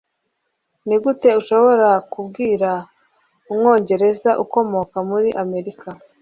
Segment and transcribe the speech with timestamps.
[0.87, 2.69] Nigute ushobora kubwira
[3.51, 5.89] umwongereza ukomoka muri Amerika?